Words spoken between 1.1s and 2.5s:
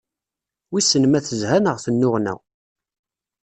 tezha, neɣ tennuɣna.